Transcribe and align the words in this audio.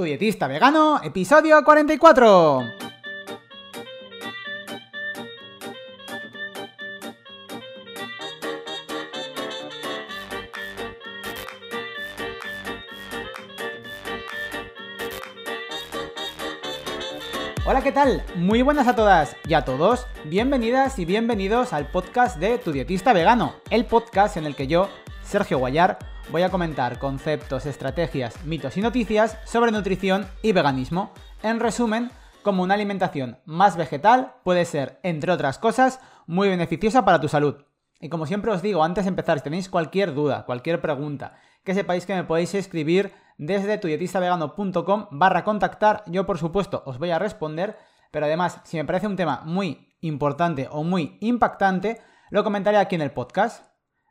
Tu 0.00 0.04
dietista 0.04 0.46
vegano, 0.46 0.98
episodio 1.02 1.62
44. 1.62 2.64
Hola, 17.66 17.82
¿qué 17.82 17.92
tal? 17.92 18.24
Muy 18.36 18.62
buenas 18.62 18.88
a 18.88 18.96
todas 18.96 19.36
y 19.46 19.52
a 19.52 19.66
todos. 19.66 20.06
Bienvenidas 20.24 20.98
y 20.98 21.04
bienvenidos 21.04 21.74
al 21.74 21.90
podcast 21.90 22.38
de 22.38 22.56
Tu 22.56 22.72
dietista 22.72 23.12
vegano, 23.12 23.56
el 23.68 23.84
podcast 23.84 24.38
en 24.38 24.46
el 24.46 24.56
que 24.56 24.66
yo, 24.66 24.88
Sergio 25.30 25.58
Guayar, 25.60 26.00
voy 26.32 26.42
a 26.42 26.50
comentar 26.50 26.98
conceptos, 26.98 27.64
estrategias, 27.64 28.44
mitos 28.46 28.76
y 28.76 28.80
noticias 28.80 29.38
sobre 29.44 29.70
nutrición 29.70 30.26
y 30.42 30.50
veganismo. 30.50 31.12
En 31.44 31.60
resumen, 31.60 32.10
como 32.42 32.64
una 32.64 32.74
alimentación 32.74 33.38
más 33.44 33.76
vegetal 33.76 34.34
puede 34.42 34.64
ser, 34.64 34.98
entre 35.04 35.30
otras 35.30 35.60
cosas, 35.60 36.00
muy 36.26 36.48
beneficiosa 36.48 37.04
para 37.04 37.20
tu 37.20 37.28
salud. 37.28 37.64
Y 38.00 38.08
como 38.08 38.26
siempre 38.26 38.50
os 38.50 38.60
digo, 38.60 38.82
antes 38.82 39.04
de 39.04 39.10
empezar, 39.10 39.38
si 39.38 39.44
tenéis 39.44 39.68
cualquier 39.68 40.14
duda, 40.14 40.44
cualquier 40.46 40.80
pregunta, 40.80 41.36
que 41.62 41.74
sepáis 41.74 42.06
que 42.06 42.16
me 42.16 42.24
podéis 42.24 42.52
escribir 42.56 43.12
desde 43.38 43.78
tudietistavegano.com 43.78 45.06
barra 45.12 45.44
contactar. 45.44 46.02
Yo, 46.08 46.26
por 46.26 46.38
supuesto, 46.38 46.82
os 46.86 46.98
voy 46.98 47.12
a 47.12 47.20
responder, 47.20 47.78
pero 48.10 48.26
además, 48.26 48.62
si 48.64 48.78
me 48.78 48.84
parece 48.84 49.06
un 49.06 49.14
tema 49.14 49.42
muy 49.44 49.94
importante 50.00 50.66
o 50.72 50.82
muy 50.82 51.18
impactante, 51.20 52.00
lo 52.30 52.42
comentaré 52.42 52.78
aquí 52.78 52.96
en 52.96 53.02
el 53.02 53.12
podcast. 53.12 53.69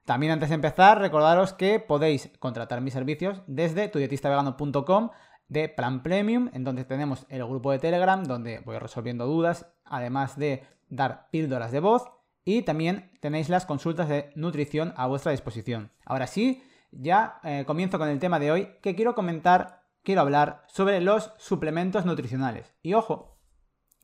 También 0.10 0.32
antes 0.32 0.50
de 0.50 0.56
empezar, 0.56 0.98
recordaros 0.98 1.54
que 1.54 1.80
podéis 1.80 2.32
contratar 2.40 2.82
mis 2.82 2.94
servicios 2.94 3.44
desde 3.46 3.90
tudietistavegano.com 3.90 5.12
de 5.50 5.70
Plan 5.70 6.02
Premium, 6.02 6.50
en 6.52 6.64
donde 6.64 6.84
tenemos 6.84 7.28
el 7.30 7.46
grupo 7.46 7.72
de 7.72 7.78
Telegram, 7.78 8.24
donde 8.24 8.58
voy 8.66 8.80
resolviendo 8.80 9.28
dudas, 9.28 9.68
además 9.86 10.36
de 10.36 10.64
dar 10.90 11.30
píldoras 11.30 11.72
de 11.72 11.80
voz, 11.80 12.10
y 12.44 12.64
también 12.64 13.12
tenéis 13.20 13.50
las 13.50 13.68
consultas 13.68 14.10
de 14.10 14.32
nutrición 14.34 14.96
a 14.98 15.06
vuestra 15.06 15.32
disposición. 15.32 15.92
Ahora 16.06 16.26
sí, 16.26 16.64
ya 16.90 17.40
eh, 17.44 17.66
comienzo 17.68 18.00
con 18.00 18.10
el 18.10 18.18
tema 18.18 18.40
de 18.40 18.52
hoy, 18.52 18.70
que 18.82 18.96
quiero 18.96 19.14
comentar, 19.14 19.84
quiero 20.02 20.22
hablar 20.22 20.64
sobre 20.70 21.02
los 21.02 21.34
suplementos 21.38 22.06
nutricionales. 22.06 22.74
Y 22.82 22.96
ojo, 22.96 23.38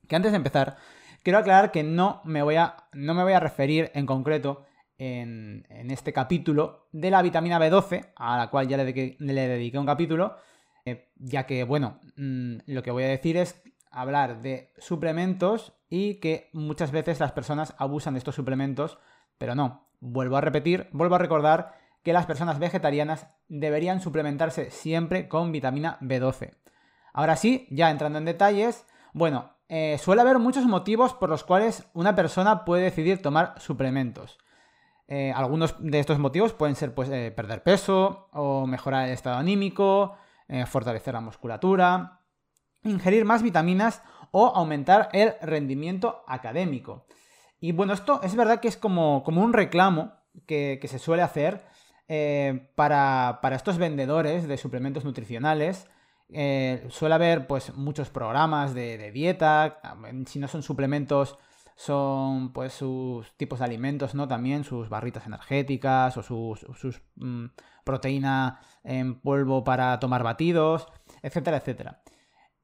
que 0.08 0.16
antes 0.16 0.34
de 0.34 0.38
empezar, 0.38 0.78
quiero 1.24 1.40
aclarar 1.40 1.72
que 1.72 1.82
no 1.82 2.22
me 2.26 2.44
voy 2.44 2.58
a, 2.58 2.76
no 2.94 3.16
me 3.16 3.24
voy 3.24 3.34
a 3.34 3.40
referir 3.40 3.90
en 3.96 4.06
concreto 4.06 4.66
en, 4.98 5.66
este 5.92 6.14
capítulo 6.14 6.88
de 6.92 7.12
la 7.12 7.22
vitamina 7.22 7.60
B12, 7.60 8.14
a 8.16 8.38
la 8.38 8.50
cual 8.50 8.68
ya 8.68 8.78
le, 8.78 8.86
dediqué, 8.86 9.78
un 9.80 9.86
capítulo, 9.86 10.36
eh, 10.86 11.10
ya 11.16 11.46
que, 11.46 11.64
bueno, 11.64 12.00
mm, 12.18 12.58
lo 12.68 12.84
que 12.84 12.92
voy 12.92 13.04
a 13.04 13.08
decir 13.08 13.38
es 13.38 13.62
hablar 13.92 14.42
de 14.42 14.74
suplementos 14.78 15.74
y 15.90 16.16
que 16.16 16.50
muchas 16.54 16.92
veces 16.92 17.20
las 17.20 17.32
personas 17.32 17.76
abusan 17.78 18.14
de 18.14 18.20
estos 18.20 18.36
suplementos, 18.36 18.98
pero 19.38 19.56
no, 19.56 19.88
vuelvo 20.00 20.38
a 20.38 20.42
repetir, 20.42 20.90
vuelvo 20.92 21.16
a 21.16 21.20
recordar 21.20 21.74
que 22.04 22.14
las 22.14 22.26
personas 22.26 22.60
vegetarianas 22.60 23.28
deberían 23.48 24.02
suplementarse 24.02 24.70
siempre 24.70 25.28
con 25.28 25.52
vitamina 25.52 25.98
B12. 26.02 26.54
Ahora 27.14 27.36
sí, 27.36 27.68
ya 27.72 27.90
entrando 27.90 28.20
en 28.20 28.26
detalles, 28.26 28.86
bueno, 29.14 29.54
eh, 29.70 29.98
suele 29.98 30.22
haber 30.22 30.38
muchos 30.38 30.66
motivos 30.66 31.14
por 31.14 31.30
los 31.30 31.44
cuales 31.44 31.88
una 31.94 32.14
persona 32.14 32.66
puede 32.66 32.84
decidir 32.84 33.22
tomar 33.22 33.60
suplementos. 33.60 34.38
Eh, 35.08 35.32
algunos 35.36 35.76
de 35.80 36.00
estos 36.00 36.20
motivos 36.20 36.54
pueden 36.54 36.76
ser 36.76 36.94
pues, 36.94 37.10
eh, 37.10 37.32
perder 37.36 37.64
peso 37.64 38.30
o 38.34 38.66
mejorar 38.66 39.08
el 39.08 39.14
estado 39.14 39.38
anímico, 39.38 40.18
fortalecer 40.68 41.16
la 41.16 41.22
musculatura, 41.22 42.20
ingerir 42.84 43.26
más 43.26 43.42
vitaminas 43.42 44.04
o 44.30 44.46
aumentar 44.46 45.10
el 45.12 45.34
rendimiento 45.42 46.24
académico. 46.28 47.08
Y 47.60 47.72
bueno, 47.72 47.94
esto 47.94 48.22
es 48.22 48.36
verdad 48.36 48.60
que 48.60 48.68
es 48.68 48.78
como, 48.78 49.24
como 49.24 49.42
un 49.42 49.54
reclamo 49.54 50.14
que, 50.46 50.78
que 50.80 50.88
se 50.88 51.00
suele 51.00 51.24
hacer 51.24 51.66
eh, 52.08 52.70
para, 52.76 53.40
estos 53.54 53.78
vendedores 53.78 54.48
de 54.48 54.58
suplementos 54.58 55.06
nutricionales. 55.06 55.88
Eh, 56.30 56.86
suele 56.90 57.16
haber 57.16 57.48
pues 57.48 57.74
muchos 57.76 58.10
programas 58.10 58.74
de, 58.74 59.12
dieta, 59.12 59.80
si 60.28 60.40
no 60.40 60.48
son 60.48 60.64
suplementos, 60.64 61.38
son 61.76 62.54
pues 62.54 62.74
sus 62.74 63.32
tipos 63.38 63.60
de 63.60 63.66
alimentos, 63.66 64.16
¿no? 64.16 64.28
También 64.28 64.64
sus 64.64 64.90
barritas 64.90 65.28
energéticas 65.28 66.18
o 66.18 66.24
sus, 66.24 67.02
mm, 67.16 67.46
proteína 67.84 68.60
en 68.84 69.20
polvo 69.20 69.64
para 69.64 70.00
tomar 70.00 70.24
batidos, 70.24 70.88
etcétera, 71.22 71.58
etcétera. 71.58 72.02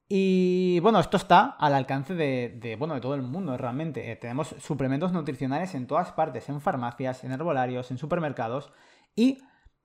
Y 0.08 0.80
bueno, 0.80 1.00
esto 1.00 1.16
está 1.16 1.56
al 1.58 1.74
alcance 1.74 2.14
de, 2.14 2.76
bueno, 2.78 2.94
de 2.94 3.00
todo 3.00 3.14
el 3.14 3.22
mundo 3.22 3.56
realmente. 3.56 4.10
Eh, 4.10 4.16
tenemos 4.16 4.54
suplementos 4.60 5.12
nutricionales 5.12 5.74
en 5.74 5.86
todas 5.86 6.12
partes, 6.12 6.48
en 6.48 6.60
farmacias, 6.60 7.24
en 7.24 7.32
herbolarios, 7.32 7.90
en 7.90 7.98
supermercados. 7.98 8.72
Y 9.14 9.38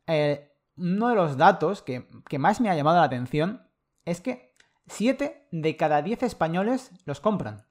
eh, 0.08 0.52
uno 0.78 1.10
de 1.10 1.16
los 1.16 1.38
datos 1.38 1.82
que, 1.82 2.08
más 2.38 2.62
me 2.62 2.70
ha 2.70 2.76
llamado 2.76 2.98
la 2.98 3.04
atención 3.04 3.70
es 4.06 4.22
que 4.22 4.56
7 4.88 5.48
de 5.52 5.78
cada 5.78 6.02
10 6.02 6.24
españoles 6.24 6.92
los 7.06 7.20
compran. 7.20 7.67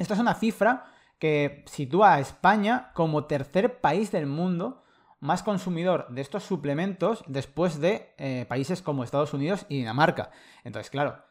Esta 0.00 0.14
es 0.14 0.20
una 0.20 0.34
cifra 0.34 0.86
que 1.18 1.62
sitúa 1.66 2.14
a 2.14 2.20
España 2.20 2.90
como 2.94 3.26
tercer 3.26 3.82
país 3.82 4.10
del 4.10 4.24
mundo 4.24 4.82
más 5.20 5.42
consumidor 5.42 6.08
de 6.08 6.22
estos 6.22 6.42
suplementos 6.42 7.22
después 7.26 7.78
de 7.80 8.14
eh, 8.16 8.46
países 8.48 8.80
como 8.80 9.04
Estados 9.04 9.34
Unidos 9.34 9.66
y 9.68 9.76
Dinamarca. 9.76 10.30
Entonces, 10.64 10.88
claro, 10.88 11.22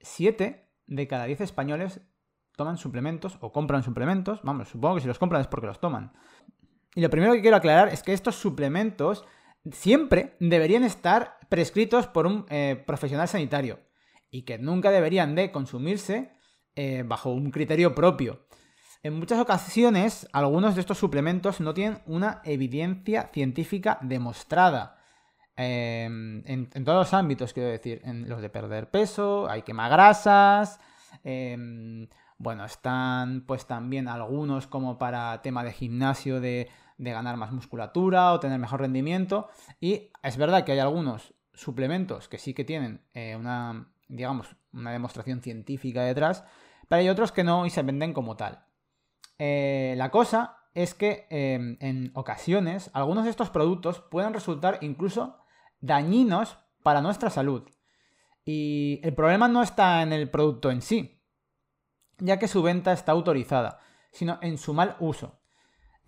7 0.00 0.68
de 0.88 1.06
cada 1.06 1.26
10 1.26 1.42
españoles 1.42 2.00
toman 2.56 2.78
suplementos 2.78 3.38
o 3.40 3.52
compran 3.52 3.84
suplementos. 3.84 4.40
Vamos, 4.42 4.70
supongo 4.70 4.96
que 4.96 5.02
si 5.02 5.06
los 5.06 5.20
compran 5.20 5.42
es 5.42 5.46
porque 5.46 5.68
los 5.68 5.78
toman. 5.78 6.12
Y 6.96 7.02
lo 7.02 7.10
primero 7.10 7.32
que 7.34 7.42
quiero 7.42 7.58
aclarar 7.58 7.90
es 7.90 8.02
que 8.02 8.12
estos 8.12 8.34
suplementos 8.34 9.24
siempre 9.70 10.34
deberían 10.40 10.82
estar 10.82 11.38
prescritos 11.48 12.08
por 12.08 12.26
un 12.26 12.44
eh, 12.48 12.82
profesional 12.84 13.28
sanitario 13.28 13.78
y 14.32 14.42
que 14.42 14.58
nunca 14.58 14.90
deberían 14.90 15.36
de 15.36 15.52
consumirse 15.52 16.39
eh, 16.76 17.04
bajo 17.06 17.30
un 17.30 17.50
criterio 17.50 17.94
propio. 17.94 18.46
En 19.02 19.18
muchas 19.18 19.40
ocasiones, 19.40 20.28
algunos 20.32 20.74
de 20.74 20.82
estos 20.82 20.98
suplementos 20.98 21.60
no 21.60 21.72
tienen 21.72 22.02
una 22.06 22.42
evidencia 22.44 23.30
científica 23.32 23.98
demostrada. 24.02 24.98
Em, 25.56 26.42
en, 26.46 26.84
todos 26.84 26.98
los 27.06 27.14
ámbitos, 27.14 27.52
quiero 27.52 27.70
decir, 27.70 28.02
en 28.04 28.28
los 28.28 28.42
de 28.42 28.50
perder 28.50 28.90
peso, 28.90 29.48
hay 29.48 29.62
quemar 29.62 29.90
grasas, 29.90 30.80
em, 31.24 32.08
bueno, 32.38 32.64
están 32.64 33.42
pues 33.46 33.66
también 33.66 34.08
algunos 34.08 34.66
como 34.66 34.96
para 34.98 35.42
tema 35.42 35.64
de 35.64 35.72
gimnasio, 35.72 36.40
de, 36.40 36.70
ganar 36.98 37.36
más 37.38 37.52
musculatura 37.52 38.32
o 38.32 38.40
tener 38.40 38.58
mejor 38.58 38.80
rendimiento. 38.80 39.48
Y 39.80 40.10
es 40.22 40.36
verdad 40.36 40.64
que 40.64 40.72
hay 40.72 40.78
algunos 40.78 41.34
suplementos 41.54 42.28
que 42.28 42.38
sí 42.38 42.54
que 42.54 42.64
tienen 42.64 43.02
eh, 43.14 43.36
una, 43.36 43.88
digamos, 44.10 44.56
una 44.72 44.92
demostración 44.92 45.40
científica 45.40 46.02
detrás, 46.02 46.44
pero 46.88 47.00
hay 47.00 47.08
otros 47.08 47.32
que 47.32 47.44
no 47.44 47.66
y 47.66 47.70
se 47.70 47.82
venden 47.82 48.12
como 48.12 48.36
tal. 48.36 48.64
Eh, 49.38 49.94
la 49.96 50.10
cosa 50.10 50.58
es 50.74 50.94
que 50.94 51.26
em, 51.30 51.76
en 51.80 52.10
ocasiones 52.14 52.90
algunos 52.92 53.24
de 53.24 53.30
estos 53.30 53.50
productos 53.50 54.00
pueden 54.00 54.34
resultar 54.34 54.78
incluso 54.82 55.38
dañinos 55.80 56.58
para 56.82 57.00
nuestra 57.00 57.30
salud. 57.30 57.68
Y 58.44 59.00
el 59.02 59.14
problema 59.14 59.48
no 59.48 59.62
está 59.62 60.02
en 60.02 60.12
el 60.12 60.30
producto 60.30 60.70
en 60.70 60.82
sí, 60.82 61.22
ya 62.18 62.38
que 62.38 62.48
su 62.48 62.62
venta 62.62 62.92
está 62.92 63.12
autorizada, 63.12 63.80
sino 64.12 64.38
en 64.42 64.58
su 64.58 64.74
mal 64.74 64.96
uso. 64.98 65.39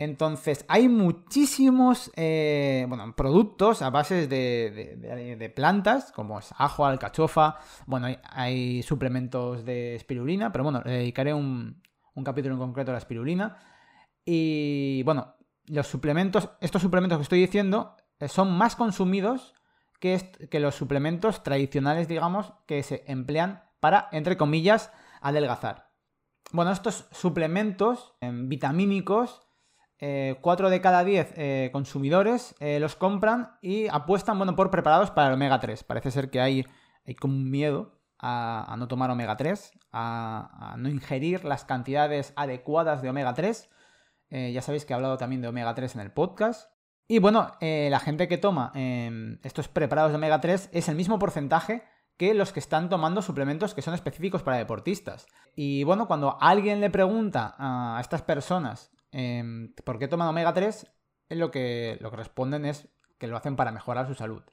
Entonces, 0.03 0.65
hay 0.67 0.89
muchísimos 0.89 2.11
eh, 2.17 2.85
bueno, 2.89 3.15
productos 3.15 3.81
a 3.81 3.89
base 3.89 4.27
de, 4.27 5.53
plantas, 5.55 6.11
como 6.11 6.39
es 6.39 6.53
ajo, 6.57 6.85
alcachofa. 6.85 7.57
Bueno, 7.85 8.07
hay, 8.29 8.83
suplementos 8.83 9.63
de 9.63 9.95
espirulina, 9.95 10.51
pero 10.51 10.65
bueno, 10.65 10.81
le 10.83 10.91
dedicaré 10.91 11.33
un, 11.33 11.81
capítulo 12.25 12.55
en 12.55 12.59
concreto 12.59 12.91
a 12.91 12.95
la 12.95 12.97
espirulina. 12.97 13.55
Y 14.25 15.03
bueno, 15.03 15.35
los 15.67 15.87
suplementos, 15.87 16.49
estos 16.59 16.81
suplementos 16.81 17.17
que 17.17 17.23
estoy 17.23 17.39
diciendo, 17.39 17.95
eh, 18.19 18.27
son 18.27 18.51
más 18.51 18.75
consumidos 18.75 19.53
que, 20.01 20.19
los 20.59 20.75
suplementos 20.75 21.43
tradicionales, 21.43 22.09
digamos, 22.09 22.51
que 22.65 22.83
se 22.83 23.05
emplean 23.07 23.63
para, 23.79 24.09
entre 24.11 24.35
comillas, 24.35 24.91
adelgazar. 25.21 25.91
Bueno, 26.51 26.73
estos 26.73 27.07
suplementos 27.11 28.15
em, 28.19 28.49
vitamínicos, 28.49 29.47
4 30.41 30.67
eh, 30.67 30.71
de 30.71 30.81
cada 30.81 31.03
10 31.03 31.33
eh, 31.35 31.69
consumidores 31.71 32.55
eh, 32.59 32.79
los 32.79 32.95
compran 32.95 33.57
y 33.61 33.87
apuestan 33.87 34.37
bueno, 34.37 34.55
por 34.55 34.69
preparados 34.69 35.11
para 35.11 35.29
el 35.29 35.35
omega 35.35 35.59
3. 35.59 35.83
Parece 35.83 36.11
ser 36.11 36.29
que 36.29 36.41
hay, 36.41 36.65
hay 37.05 37.15
como 37.15 37.35
un 37.35 37.49
miedo 37.49 37.99
a, 38.19 38.75
no 38.77 38.87
tomar 38.87 39.11
omega 39.11 39.37
3, 39.37 39.71
a, 39.91 40.75
no 40.77 40.89
ingerir 40.89 41.45
las 41.45 41.65
cantidades 41.65 42.33
adecuadas 42.35 43.01
de 43.01 43.09
omega 43.09 43.33
3. 43.33 43.69
ya 44.29 44.61
sabéis 44.61 44.85
que 44.85 44.93
he 44.93 44.95
hablado 44.95 45.17
también 45.17 45.41
de 45.41 45.47
omega 45.47 45.75
3 45.75 45.95
en 45.95 46.01
el 46.01 46.11
podcast. 46.11 46.71
Y 47.07 47.19
bueno, 47.19 47.51
la 47.59 47.99
gente 47.99 48.29
que 48.29 48.37
toma 48.37 48.71
estos 49.43 49.67
preparados 49.67 50.11
de 50.13 50.17
omega 50.17 50.39
3 50.39 50.69
es 50.71 50.87
el 50.87 50.95
mismo 50.95 51.19
porcentaje 51.19 51.83
que 52.15 52.33
los 52.33 52.53
que 52.53 52.61
están 52.61 52.89
tomando 52.89 53.21
suplementos 53.21 53.73
que 53.73 53.81
son 53.81 53.93
específicos 53.93 54.41
para 54.41 54.57
deportistas. 54.57 55.27
Y 55.53 55.83
bueno, 55.83 56.07
cuando 56.07 56.37
alguien 56.39 56.79
le 56.79 56.89
pregunta 56.89 57.55
a 57.57 57.97
estas 57.99 58.21
personas 58.21 58.93
em, 59.13 59.73
por 59.85 59.99
qué 59.99 60.07
toman 60.07 60.27
omega 60.27 60.53
3, 60.53 60.87
lo 61.29 61.51
que, 61.51 61.97
lo 62.01 62.11
que 62.11 62.17
responden 62.17 62.65
es 62.65 62.89
que 63.17 63.27
lo 63.27 63.37
hacen 63.37 63.55
para 63.55 63.71
mejorar 63.71 64.07
su 64.07 64.15
salud. 64.15 64.43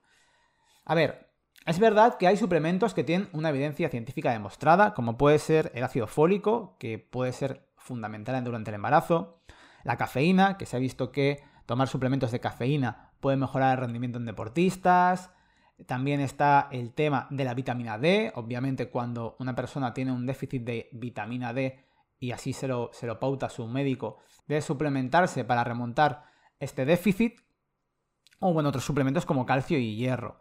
A 0.84 0.94
ver, 0.94 1.30
es 1.66 1.78
verdad 1.78 2.16
que 2.16 2.26
hay 2.26 2.36
suplementos 2.36 2.94
que 2.94 3.04
tienen 3.04 3.28
una 3.32 3.50
evidencia 3.50 3.88
científica 3.88 4.32
demostrada, 4.32 4.94
como 4.94 5.18
puede 5.18 5.38
ser 5.38 5.72
el 5.74 5.84
ácido 5.84 6.06
fólico, 6.06 6.76
que 6.78 6.98
puede 6.98 7.32
ser 7.32 7.68
fundamental 7.76 8.42
durante 8.44 8.70
el 8.70 8.76
embarazo, 8.76 9.42
la 9.82 9.96
cafeína, 9.96 10.56
que 10.56 10.66
se 10.66 10.76
ha 10.76 10.80
visto 10.80 11.10
que 11.10 11.42
tomar 11.66 11.88
suplementos 11.88 12.30
de 12.30 12.40
cafeína 12.40 13.10
puede 13.20 13.36
mejorar 13.36 13.72
el 13.72 13.80
rendimiento 13.80 14.18
en 14.18 14.26
deportistas, 14.26 15.30
también 15.86 16.20
está 16.20 16.68
el 16.72 16.92
tema 16.92 17.26
de 17.30 17.44
la 17.44 17.54
vitamina 17.54 17.98
D. 17.98 18.32
Obviamente, 18.34 18.88
cuando 18.90 19.36
una 19.38 19.54
persona 19.54 19.94
tiene 19.94 20.12
un 20.12 20.26
déficit 20.26 20.62
de 20.62 20.88
vitamina 20.92 21.52
D 21.52 21.78
y 22.20 22.32
así 22.32 22.52
se 22.52 22.68
lo, 22.68 22.90
se 22.92 23.06
lo 23.06 23.18
pauta 23.18 23.48
su 23.48 23.66
médico, 23.66 24.18
debe 24.46 24.60
suplementarse 24.60 25.44
para 25.44 25.64
remontar 25.64 26.24
este 26.60 26.84
déficit. 26.84 27.40
O 28.38 28.52
bueno, 28.52 28.68
otros 28.68 28.84
suplementos 28.84 29.26
como 29.26 29.44
calcio 29.44 29.78
y 29.78 29.96
hierro. 29.96 30.40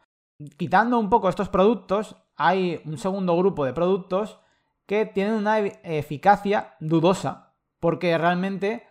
Quitando 0.57 0.99
un 0.99 1.09
poco 1.09 1.27
estos 1.29 1.49
productos, 1.49 2.15
hay 2.35 2.81
un 2.85 2.97
segundo 2.97 3.35
grupo 3.37 3.65
de 3.65 3.73
productos 3.73 4.39
que 4.85 5.05
tienen 5.05 5.33
una 5.33 5.59
eficacia 5.59 6.75
dudosa, 6.79 7.53
porque 7.79 8.17
realmente 8.17 8.83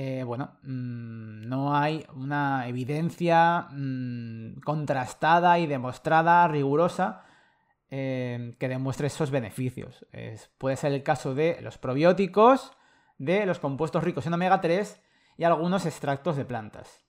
eh, 0.00 0.22
bueno, 0.22 0.52
mm, 0.62 1.48
no 1.48 1.74
hay 1.76 2.06
una 2.14 2.68
evidencia 2.68 3.66
mm, 3.72 4.60
contrastada 4.60 5.58
y 5.58 5.66
demostrada, 5.66 6.46
rigurosa, 6.46 7.24
eh, 7.90 8.54
que 8.58 8.68
demuestre 8.68 9.06
esos 9.06 9.30
beneficios. 9.30 10.06
puede 10.58 10.76
ser 10.76 10.92
el 10.92 11.02
caso 11.02 11.34
de 11.34 11.60
los 11.62 11.78
probióticos, 11.78 12.72
de 13.18 13.46
los 13.46 13.58
compuestos 13.58 14.04
ricos 14.04 14.26
en 14.26 14.34
omega 14.34 14.60
3 14.60 15.00
y 15.36 15.44
algunos 15.44 15.86
extractos 15.86 16.36
de 16.36 16.44
plantas. 16.44 17.04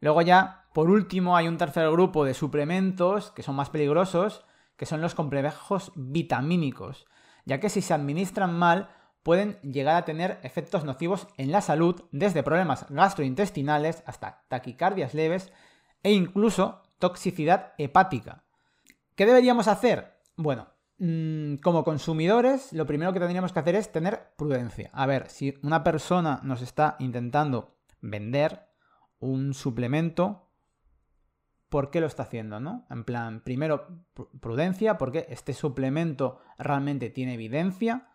Luego 0.00 0.22
ya, 0.22 0.66
por 0.72 0.90
último, 0.90 1.36
hay 1.36 1.48
un 1.48 1.58
tercer 1.58 1.90
grupo 1.90 2.24
de 2.24 2.34
suplementos 2.34 3.32
que 3.32 3.42
son 3.42 3.56
más 3.56 3.70
peligrosos, 3.70 4.44
que 4.76 4.86
son 4.86 5.00
los 5.00 5.14
complejos 5.14 5.92
vitamínicos, 5.96 7.06
ya 7.44 7.58
que 7.58 7.68
si 7.68 7.82
se 7.82 7.94
administran 7.94 8.56
mal 8.56 8.90
pueden 9.24 9.58
llegar 9.62 9.96
a 9.96 10.04
tener 10.04 10.38
efectos 10.42 10.84
nocivos 10.84 11.26
en 11.36 11.50
la 11.50 11.60
salud, 11.60 12.04
desde 12.12 12.44
problemas 12.44 12.86
gastrointestinales 12.88 14.04
hasta 14.06 14.44
taquicardias 14.48 15.14
leves 15.14 15.52
e 16.02 16.12
incluso 16.12 16.82
toxicidad 16.98 17.74
hepática. 17.76 18.44
¿Qué 19.18 19.26
deberíamos 19.26 19.68
hacer? 19.68 20.22
Bueno, 20.36 20.68
mm, 20.96 21.56
como 21.56 21.84
consumidores, 21.84 22.72
lo 22.72 22.86
primero 22.86 23.12
que 23.12 23.18
tendríamos 23.18 23.52
que 23.52 23.58
hacer 23.58 23.74
es 23.74 23.92
tener 23.92 24.32
prudencia. 24.38 24.88
A 24.94 25.04
ver, 25.04 25.28
si 25.28 25.58
una 25.62 25.84
persona 25.84 26.40
nos 26.42 26.62
está 26.62 26.96
intentando 27.00 27.76
vender 28.00 28.70
un 29.18 29.52
suplemento, 29.52 30.48
¿por 31.68 31.90
qué 31.90 32.00
lo 32.00 32.06
está 32.06 32.22
haciendo? 32.22 32.60
¿no? 32.60 32.86
En 32.88 33.04
plan, 33.04 33.42
primero, 33.42 34.06
prudencia, 34.40 34.96
porque 34.96 35.26
este 35.28 35.52
suplemento 35.52 36.38
realmente 36.56 37.10
tiene 37.10 37.34
evidencia 37.34 38.08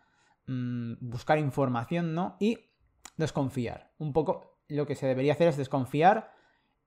Mm, 0.46 0.94
buscar 1.00 1.38
información, 1.38 2.14
¿no? 2.14 2.36
Y 2.38 2.58
desconfiar. 3.16 3.92
Un 3.98 4.12
poco 4.12 4.58
lo 4.68 4.86
que 4.86 4.94
se 4.94 5.06
debería 5.06 5.32
hacer 5.32 5.48
es 5.48 5.56
desconfiar 5.56 6.33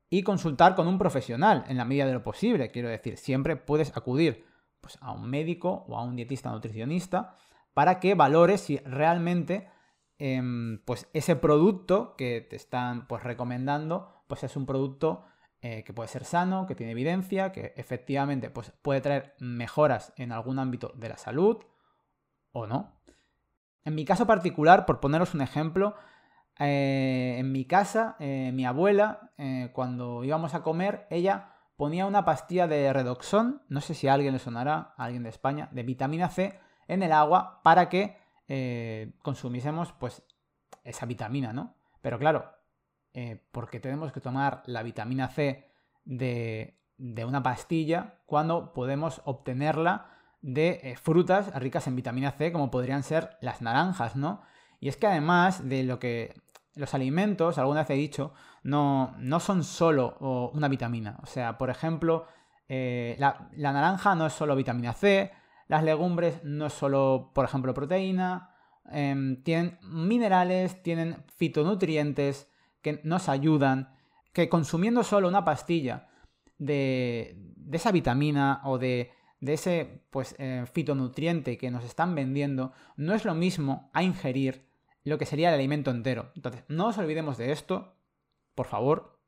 y 0.10 0.24
consultar 0.24 0.76
con 0.76 0.88
un 0.88 0.98
profesional 0.98 1.66
en 1.68 1.78
la 1.78 1.86
medida 1.86 2.06
de 2.06 2.14
lo 2.14 2.24
posible. 2.24 2.72
Quiero 2.72 2.90
decir, 2.90 3.18
siempre 3.18 3.56
puedes 3.56 3.96
acudir 3.96 4.46
pues, 4.82 4.98
a 5.02 5.12
un 5.12 5.30
médico 5.30 5.86
o 5.88 5.98
a 5.98 6.04
un 6.04 6.16
dietista 6.16 6.52
nutricionista 6.52 7.36
para 7.74 8.00
que 8.00 8.16
valores 8.16 8.62
si 8.62 8.78
realmente 8.78 9.70
em, 10.18 10.80
pues 10.86 11.10
ese 11.14 11.36
producto 11.36 12.16
que 12.16 12.42
te 12.42 12.56
están 12.56 13.08
pues, 13.08 13.24
recomendando 13.24 14.24
pues 14.28 14.44
es 14.44 14.56
un 14.56 14.66
producto 14.66 15.24
eh, 15.62 15.84
que 15.84 15.94
puede 15.94 16.08
ser 16.10 16.24
sano, 16.24 16.68
que 16.68 16.76
tiene 16.76 16.92
evidencia, 16.92 17.52
que 17.52 17.74
efectivamente 17.76 18.50
pues, 18.50 18.72
puede 18.82 19.02
traer 19.02 19.36
mejoras 19.40 20.14
en 20.16 20.32
algún 20.32 20.60
ámbito 20.60 20.92
de 20.96 21.10
la 21.10 21.18
salud 21.18 21.58
o 22.52 22.68
no. 22.68 22.94
En 23.84 23.96
mi 23.96 24.06
caso 24.06 24.28
particular, 24.28 24.86
por 24.86 25.00
poneros 25.00 25.34
un 25.34 25.42
ejemplo, 25.42 25.96
eh, 26.60 27.36
en 27.38 27.52
mi 27.52 27.66
casa, 27.66 28.16
eh, 28.20 28.52
mi 28.54 28.66
abuela, 28.66 29.32
eh, 29.38 29.70
cuando 29.74 30.24
íbamos 30.24 30.56
a 30.56 30.64
comer, 30.64 31.06
ella 31.10 31.54
ponía 31.76 32.08
una 32.08 32.26
pastilla 32.26 32.68
de 32.68 32.92
redoxón, 32.92 33.62
no 33.70 33.82
sé 33.82 33.94
si 33.94 34.08
a 34.08 34.14
alguien 34.14 34.34
le 34.34 34.40
sonará, 34.40 34.94
a 34.98 35.04
alguien 35.04 35.24
de 35.24 35.30
España, 35.30 35.70
de 35.72 35.84
vitamina 35.84 36.30
C 36.30 36.60
en 36.88 37.04
el 37.04 37.12
agua 37.12 37.62
para 37.64 37.90
que 37.90 38.26
consumiésemos 39.22 39.92
pues 39.92 40.24
esa 40.86 41.06
vitamina, 41.06 41.52
¿no? 41.52 41.76
Pero 42.02 42.18
claro, 42.18 42.50
¿por 43.52 43.70
qué 43.70 43.82
tenemos 43.82 44.14
que 44.14 44.22
tomar 44.22 44.64
la 44.68 44.84
vitamina 44.84 45.28
C 45.28 45.70
de, 46.06 46.80
de 46.98 47.26
una 47.26 47.44
pastilla 47.44 48.22
cuando 48.26 48.72
podemos 48.74 49.22
obtenerla 49.26 50.12
de 50.42 50.98
frutas 51.02 51.54
ricas 51.60 51.88
en 51.88 51.98
vitamina 51.98 52.32
C, 52.32 52.54
como 52.54 52.72
podrían 52.72 53.04
ser 53.04 53.38
las 53.42 53.62
naranjas, 53.62 54.16
¿no? 54.16 54.42
Y 54.80 54.90
es 54.90 54.98
que 54.98 55.08
además 55.08 55.68
de 55.68 55.84
lo 55.84 56.00
que 56.00 56.36
los 56.76 56.94
alimentos, 56.94 57.58
alguna 57.58 57.82
vez 57.82 57.90
he 57.90 57.94
dicho, 57.94 58.34
no, 58.64 59.16
no 59.18 59.40
son 59.40 59.64
solo 59.64 60.18
una 60.54 60.68
vitamina. 60.68 61.18
O 61.24 61.26
sea, 61.26 61.58
por 61.58 61.70
ejemplo, 61.70 62.28
eh, 62.70 63.16
la, 63.20 63.50
naranja 63.56 64.16
no 64.16 64.28
es 64.28 64.34
solo 64.34 64.56
vitamina 64.56 64.94
C, 64.94 65.32
las 65.68 65.84
legumbres 65.84 66.44
no 66.44 66.68
es 66.68 66.74
solo, 66.74 67.32
por 67.34 67.46
ejemplo, 67.46 67.74
proteína, 67.74 68.52
em, 68.92 69.42
tienen 69.44 69.80
minerales, 69.82 70.82
tienen 70.84 71.24
fitonutrientes 71.36 72.50
que 72.82 73.02
nos 73.04 73.28
ayudan, 73.30 73.96
que 74.34 74.50
consumiendo 74.50 75.04
solo 75.04 75.28
una 75.28 75.44
pastilla 75.44 76.08
de, 76.58 77.36
de 77.56 77.78
esa 77.78 77.92
vitamina 77.92 78.62
o 78.64 78.78
de 78.78 79.12
de 79.40 79.54
ese 79.54 80.02
pues, 80.10 80.36
eh, 80.40 80.66
fitonutriente 80.72 81.58
que 81.58 81.72
nos 81.72 81.84
están 81.84 82.16
vendiendo 82.16 82.72
no 82.96 83.14
es 83.14 83.26
lo 83.26 83.36
mismo 83.36 83.90
a 83.94 84.04
ingerir 84.04 84.67
lo 85.10 85.18
que 85.18 85.26
sería 85.26 85.50
el 85.50 85.56
alimento 85.56 85.92
entero. 85.92 86.32
Entonces, 86.36 86.64
no 86.68 86.88
os 86.88 86.98
olvidemos 86.98 87.38
de 87.38 87.52
esto, 87.52 87.96
por 88.56 88.68
favor. 88.68 89.20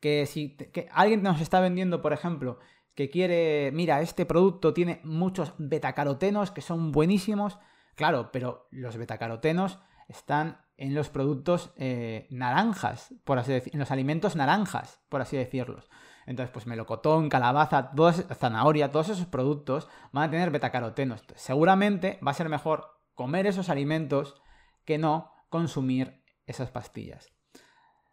Que 0.00 0.26
si 0.26 0.56
que 0.56 0.88
alguien 0.92 1.22
nos 1.22 1.40
está 1.40 1.60
vendiendo, 1.60 2.02
por 2.02 2.12
ejemplo, 2.12 2.58
que 2.94 3.10
quiere, 3.10 3.70
mira, 3.72 4.00
este 4.00 4.26
producto 4.26 4.74
tiene 4.74 5.00
muchos 5.04 5.54
betacarotenos 5.58 6.50
que 6.50 6.60
son 6.60 6.92
buenísimos, 6.92 7.58
claro, 7.94 8.30
pero 8.32 8.68
los 8.70 8.96
betacarotenos 8.96 9.78
están 10.08 10.60
en 10.76 10.94
los 10.94 11.08
productos 11.08 11.72
eh, 11.76 12.26
naranjas, 12.30 13.14
por 13.24 13.38
así 13.38 13.52
decir, 13.52 13.72
en 13.74 13.80
los 13.80 13.90
alimentos 13.90 14.36
naranjas, 14.36 15.00
por 15.08 15.20
así 15.20 15.36
decirlos. 15.36 15.90
Entonces, 16.26 16.52
pues 16.52 16.66
melocotón, 16.66 17.28
calabaza, 17.28 17.92
zanahoria, 18.34 18.90
todos 18.90 19.08
esos 19.08 19.26
productos 19.26 19.88
van 20.12 20.24
a 20.24 20.30
tener 20.30 20.50
betacarotenos. 20.50 21.24
seguramente 21.36 22.18
va 22.26 22.32
a 22.32 22.34
ser 22.34 22.48
mejor 22.48 23.00
comer 23.14 23.46
esos 23.46 23.68
alimentos 23.68 24.40
que 24.88 24.96
no 24.96 25.30
consumir 25.50 26.24
esas 26.46 26.70
pastillas. 26.70 27.30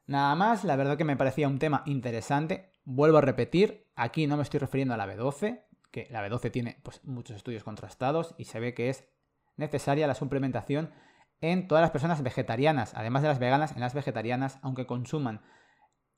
Nada 0.08 0.36
más, 0.36 0.66
la 0.66 0.76
verdad 0.76 0.98
que 0.98 1.06
me 1.06 1.16
parecía 1.16 1.48
un 1.48 1.58
tema 1.58 1.84
interesante. 1.86 2.74
Vuelvo 2.84 3.20
a 3.20 3.22
repetir, 3.22 3.88
aquí 3.96 4.28
no 4.28 4.36
me 4.36 4.44
estoy 4.44 4.60
refiriendo 4.60 4.94
a 4.94 4.98
la 4.98 5.08
B12, 5.08 5.64
que 5.90 6.10
la 6.12 6.22
B12 6.28 6.52
tiene 6.52 6.82
pues, 6.84 7.02
muchos 7.06 7.38
estudios 7.38 7.64
contrastados 7.64 8.36
y 8.38 8.44
se 8.44 8.60
ve 8.60 8.74
que 8.74 8.90
es 8.90 9.08
necesaria 9.56 10.06
la 10.06 10.16
suplementación 10.16 10.92
en 11.40 11.70
todas 11.70 11.82
las 11.82 11.92
personas 11.92 12.22
vegetarianas, 12.22 12.94
además 12.94 13.22
de 13.22 13.30
las 13.30 13.40
veganas, 13.40 13.72
en 13.72 13.80
las 13.80 13.94
vegetarianas, 13.94 14.60
aunque 14.62 14.86
consuman 14.86 15.44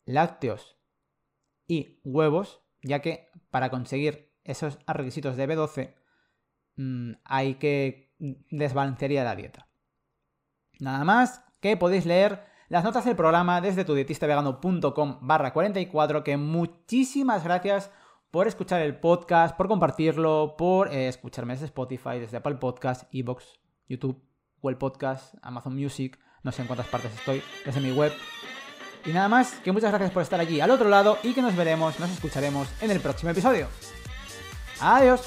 lácteos 0.06 0.80
y 1.68 2.02
huevos, 2.04 2.64
ya 2.82 3.04
que 3.04 3.30
para 3.52 3.70
conseguir 3.70 4.34
esos 4.44 4.80
requisitos 4.88 5.38
de 5.38 5.48
B12 5.48 5.94
mm, 6.78 7.12
hay 7.26 7.56
que 7.56 8.16
desbalancear 8.18 9.12
la 9.12 9.36
dieta. 9.36 9.67
Nada 10.80 11.04
más 11.04 11.44
que 11.60 11.78
podéis 11.78 12.06
leer 12.06 12.46
las 12.70 12.84
notas 12.84 13.06
del 13.06 13.16
programa 13.16 13.62
desde 13.62 13.86
tudietistavegano.com 13.86 15.20
barra 15.22 15.54
44, 15.54 16.24
que 16.24 16.38
muchísimas 16.38 17.44
gracias 17.44 17.92
por 18.32 18.48
escuchar 18.48 18.82
el 18.82 19.00
podcast, 19.00 19.56
por 19.56 19.68
compartirlo, 19.68 20.56
por 20.58 20.94
eh, 20.94 21.08
escucharme 21.08 21.54
desde 21.54 21.68
Spotify, 21.68 22.20
desde 22.20 22.38
Apple 22.38 22.56
Podcast, 22.56 23.04
Evox, 23.14 23.60
YouTube, 23.88 24.22
Google 24.62 24.78
Podcast, 24.78 25.36
Amazon 25.42 25.76
Music, 25.76 26.20
no 26.44 26.52
sé 26.52 26.62
en 26.62 26.68
cuántas 26.68 26.88
partes 26.88 27.14
estoy, 27.14 27.42
desde 27.66 27.80
mi 27.80 27.92
web. 27.92 28.12
Y 29.06 29.12
nada 29.12 29.30
más, 29.30 29.54
que 29.64 29.72
muchas 29.72 29.92
gracias 29.92 30.12
por 30.12 30.24
estar 30.24 30.40
allí 30.40 30.60
al 30.60 30.72
otro 30.72 30.90
lado 30.90 31.18
y 31.24 31.34
que 31.34 31.42
nos 31.42 31.56
veremos, 31.56 32.00
nos 32.00 32.12
escucharemos 32.12 32.68
en 32.82 32.92
el 32.92 33.00
próximo 33.00 33.32
episodio. 33.32 33.68
Adiós. 34.82 35.22